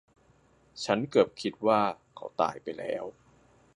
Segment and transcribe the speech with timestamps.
[0.83, 1.81] ฉันเกือบคิดว่า
[2.15, 3.03] เขาตายไปแล้ว